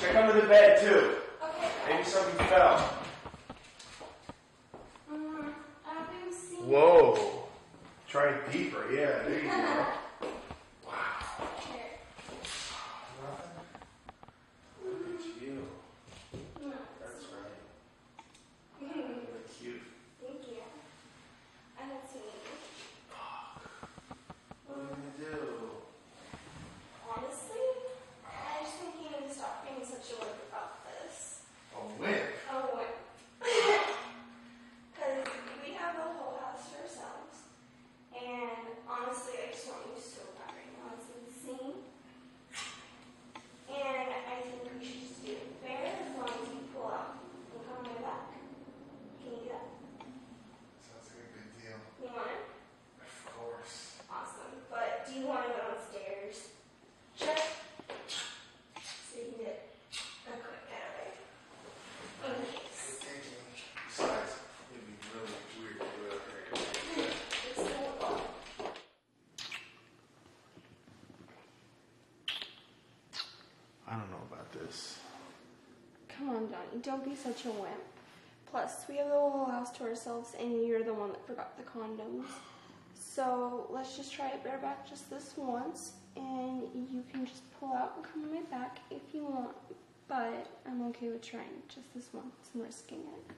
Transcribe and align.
Check 0.00 0.16
under 0.16 0.40
the 0.40 0.46
bed 0.48 0.80
too. 0.80 1.14
Okay. 1.42 1.70
Maybe 1.88 2.04
something 2.04 2.46
fell. 2.46 2.98
money. 76.68 76.82
Don't 76.82 77.04
be 77.04 77.14
such 77.14 77.44
a 77.44 77.50
wimp. 77.50 77.84
Plus, 78.50 78.84
we 78.88 78.96
have 78.96 79.08
the 79.08 79.12
whole 79.12 79.44
house 79.44 79.70
to 79.72 79.84
ourselves, 79.84 80.34
and 80.40 80.66
you're 80.66 80.82
the 80.82 80.94
one 80.94 81.10
that 81.10 81.26
forgot 81.26 81.56
the 81.56 81.64
condoms. 81.64 82.24
So 82.94 83.66
let's 83.70 83.96
just 83.96 84.12
try 84.12 84.28
it 84.28 84.42
bareback 84.42 84.88
just 84.88 85.10
this 85.10 85.34
once, 85.36 85.92
and 86.16 86.62
you 86.90 87.04
can 87.12 87.26
just 87.26 87.42
pull 87.58 87.74
out 87.74 87.94
and 87.96 88.04
come 88.04 88.32
right 88.32 88.50
back 88.50 88.78
if 88.90 89.02
you 89.12 89.24
want. 89.24 89.54
But 90.08 90.46
I'm 90.66 90.86
okay 90.88 91.08
with 91.08 91.22
trying 91.22 91.62
just 91.68 91.92
this 91.94 92.08
once 92.14 92.34
and 92.54 92.62
risking 92.62 93.00
it. 93.00 93.34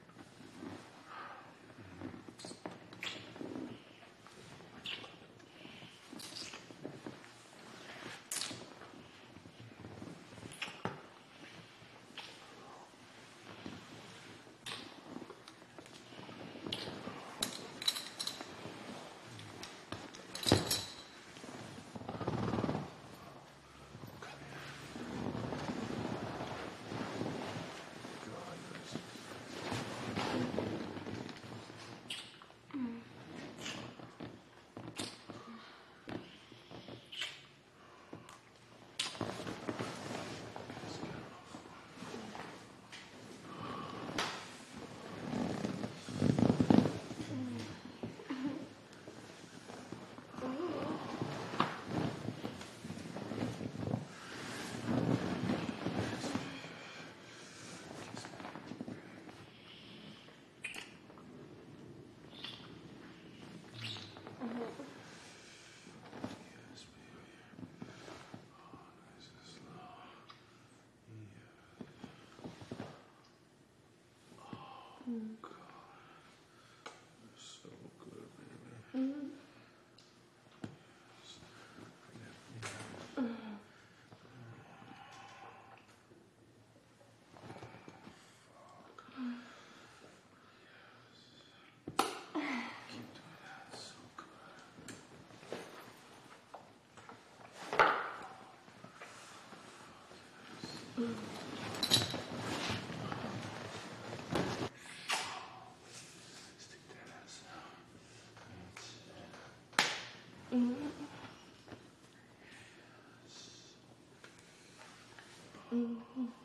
Mm-hmm. 115.73 116.40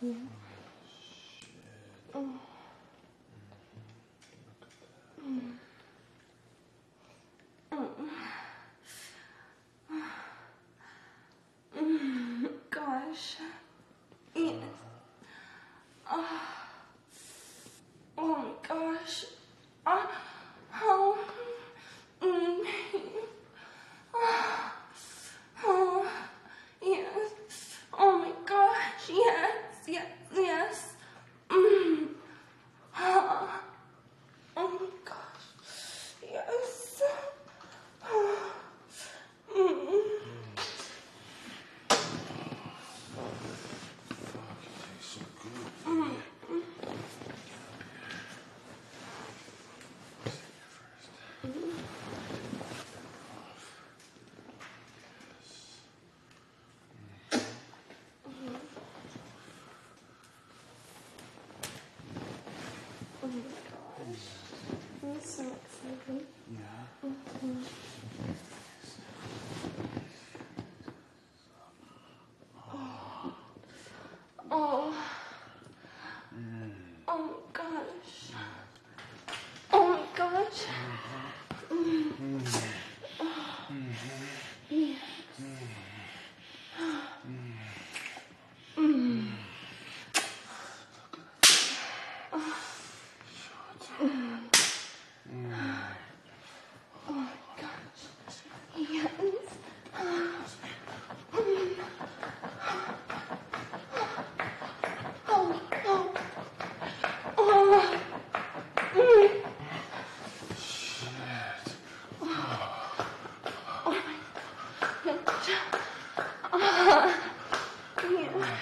Yeah. 0.00 0.45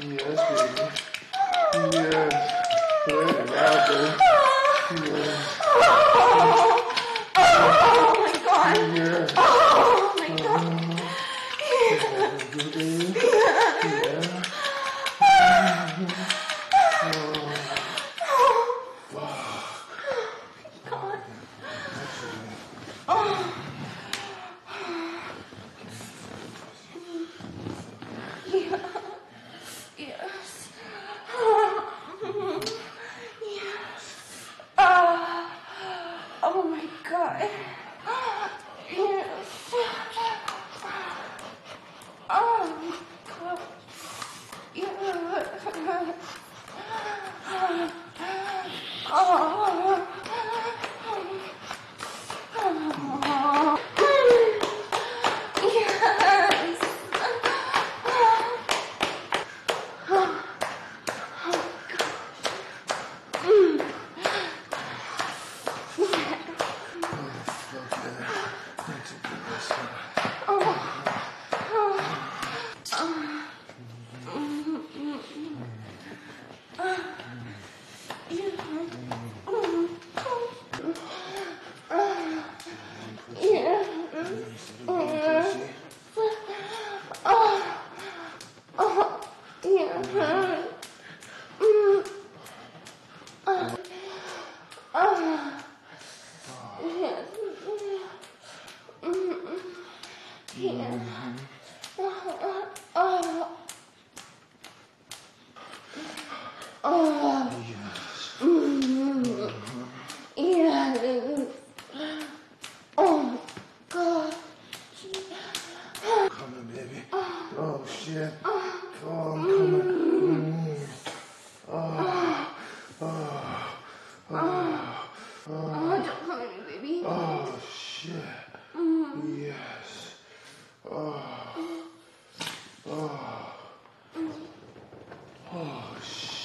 Yes, 0.00 0.74
baby. 0.76 1.07
Yes. 1.74 1.92
Yes. 3.06 4.18
Yes. 5.04 6.67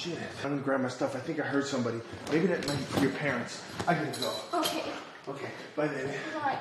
shit. 0.04 0.18
I'm 0.42 0.50
gonna 0.50 0.62
grab 0.62 0.80
my 0.80 0.88
stuff. 0.88 1.16
I 1.16 1.20
think 1.20 1.40
I 1.40 1.42
heard 1.42 1.66
somebody. 1.66 2.00
Maybe 2.30 2.46
that 2.48 2.66
might 2.66 2.94
be 2.94 3.00
your 3.00 3.10
parents. 3.12 3.62
I 3.88 3.94
gotta 3.94 4.20
go. 4.20 4.32
Okay. 4.54 4.82
Okay, 5.26 5.48
bye, 5.74 5.88
baby. 5.88 6.12
Bye. 6.34 6.58